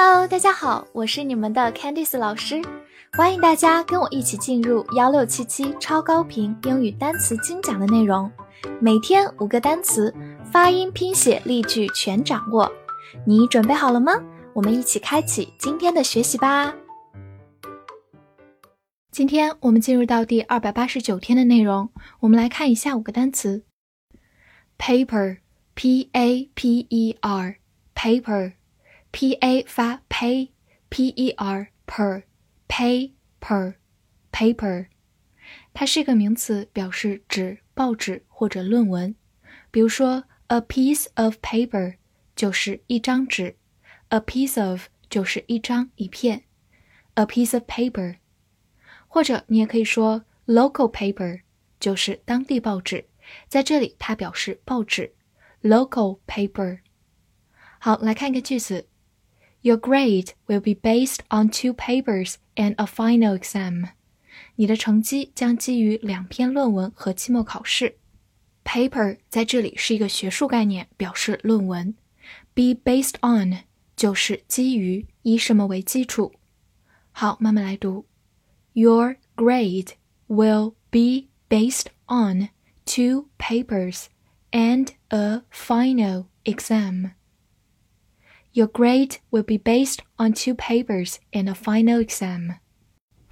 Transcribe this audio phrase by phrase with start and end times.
[0.00, 2.62] Hello，大家好，我是你们的 Candice 老师，
[3.14, 8.30] 欢迎大家跟我一起进入幺六七七超高频英语单词精讲的内容，
[8.80, 10.14] 每天五个单词，
[10.52, 12.70] 发音、拼写、例句全掌握，
[13.26, 14.12] 你准备好了吗？
[14.52, 16.72] 我们一起开启今天的学习吧。
[19.10, 21.90] 今天我们进入到第二百八十九天的内容，
[22.20, 23.64] 我们来看一下五个单词
[24.78, 28.57] ：paper，p a p e r，paper。
[29.10, 32.24] P a 发 pay，p e r per
[32.68, 33.74] paper
[34.30, 34.88] paper，
[35.72, 39.14] 它是一个名词，表示纸、报纸或者论文。
[39.70, 41.96] 比如说，a piece of paper
[42.36, 43.56] 就是一张纸
[44.08, 46.44] ，a piece of 就是一张一片
[47.14, 48.16] ，a piece of paper。
[49.08, 51.40] 或者你也可以说 local paper
[51.80, 53.06] 就是当地报纸，
[53.48, 55.14] 在这里它表示报纸
[55.62, 56.80] ，local paper。
[57.78, 58.86] 好，来看一个句子。
[59.61, 63.89] Your grade will be based on two papers and a final exam。
[64.55, 67.97] 你的成绩将基于两篇论文和期末考试。
[68.65, 71.95] Paper 在这里是一个学术概念，表示论文。
[72.53, 73.63] Be based on
[73.95, 76.33] 就是基于，以什么为基础。
[77.11, 78.05] 好，慢慢来读。
[78.73, 79.91] Your grade
[80.27, 82.49] will be based on
[82.85, 84.05] two papers
[84.51, 87.11] and a final exam.
[88.57, 92.59] Your grade will be based on two papers and a final exam.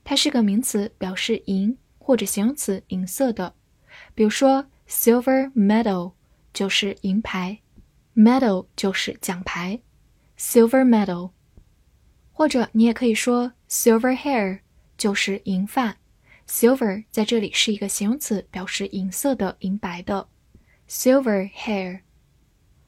[0.08, 3.52] 它是个名词，表示银或者形容词银色的。
[4.14, 6.12] 比如说，silver medal
[6.52, 7.58] 就是银牌
[8.14, 9.80] ，medal 就是奖牌
[10.38, 11.32] ，silver medal。
[12.30, 14.60] 或者你也可以说，silver hair
[14.96, 15.96] 就是银发
[16.48, 20.28] ，silver 在这里是一个形容词，表示银色的、银白的
[20.88, 22.02] ，silver hair。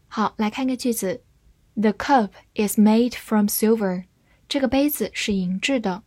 [0.07, 1.25] 好，来看个句子
[1.75, 4.05] ：The cup is made from silver。
[4.49, 6.05] 这个杯子是银制的。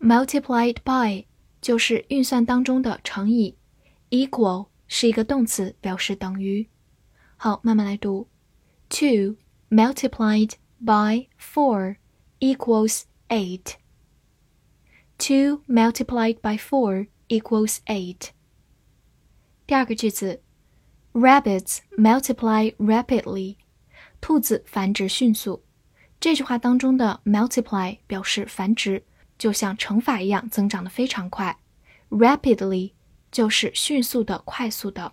[0.00, 1.26] multiplied by
[1.60, 3.56] 就是运算当中的乘以，
[4.10, 6.66] equal 是一个动词，表示等于。
[7.36, 8.28] 好，慢慢来读，
[8.88, 9.36] two
[9.70, 11.96] multiplied by four
[12.40, 18.30] equals eight。Two multiplied by four equals eight。
[19.66, 20.40] 第二个句子，
[21.12, 23.56] Rabbits multiply rapidly。
[24.20, 25.62] 兔子繁殖迅速。
[26.23, 29.03] 这句话当中的 multiply 表示繁殖，
[29.37, 31.59] 就像乘法一样增长的非常快。
[32.09, 32.93] rapidly
[33.29, 35.11] 就是迅速的、快速的。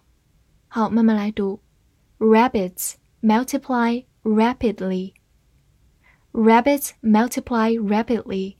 [0.68, 1.60] 好，慢慢来读
[2.20, 5.14] ：Rabbits multiply rapidly.
[6.30, 8.54] Rabbits multiply rapidly.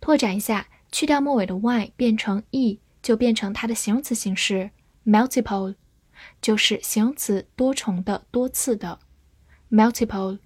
[0.00, 4.72] 拓展一下，去掉末尾的 y 变成 e，就变成它的形容词形式
[5.06, 5.76] multiple，
[6.40, 8.98] 就是形容词多重的、多次的
[9.70, 10.40] multiple。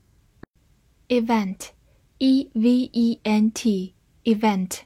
[1.07, 4.81] event，e v e n t，event，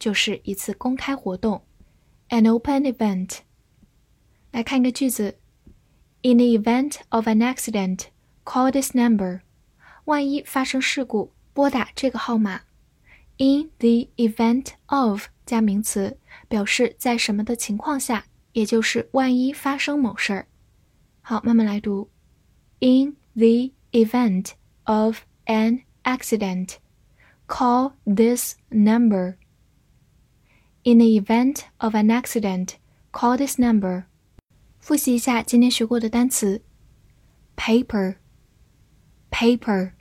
[0.00, 1.62] 就是一次公开活动，
[2.30, 3.40] an open event。
[4.50, 5.36] 来看一个句子：
[6.22, 8.06] In the event of an accident,
[8.42, 9.42] call this number。
[10.05, 12.61] 万一发生事故，拨打这个号码。
[13.37, 16.17] In the event of 加名词，
[16.47, 20.47] 表示在什么的情况下，也就是万一发生某事儿。
[21.21, 22.09] 好，慢慢来读。
[22.79, 24.51] In the event
[24.83, 26.75] of an accident,
[27.47, 29.35] call this number。
[30.83, 32.75] In the event of an accident,
[33.11, 34.03] call this number.
[34.79, 36.61] 复习一下今天学过的单词
[37.57, 38.17] ：paper,
[39.31, 39.93] paper，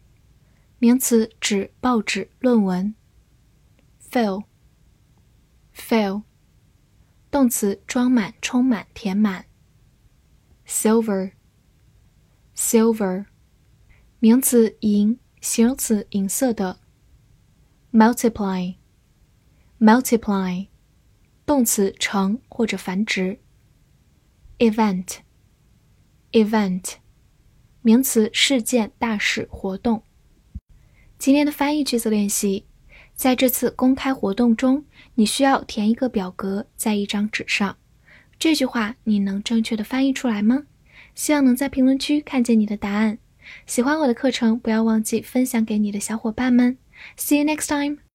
[0.84, 2.94] 名词指报纸、论文；
[4.12, 4.44] fill,
[5.76, 6.24] fill，
[7.30, 9.44] 动词装满、充满、填满；
[10.68, 11.32] silver,
[12.56, 13.26] silver，
[14.20, 16.80] 名词银，形容词银色的；
[17.92, 18.76] multiply,
[19.80, 20.68] multiply。
[21.46, 23.40] 动词成或者繁殖。
[24.60, 25.18] event，event，
[27.82, 30.04] 名词事件、大事、活动。
[31.19, 32.65] 今天的翻译句子练习，
[33.15, 34.85] 在这次公开活动中，
[35.15, 37.77] 你需要填一个表格在一张纸上。
[38.39, 40.65] 这句话你能正确的翻译出来吗？
[41.15, 43.19] 希望能在评论区看见你的答案。
[43.67, 46.77] 喜欢我的课程，不要忘记分享给你的小伙伴们。
[47.17, 48.05] See you next time.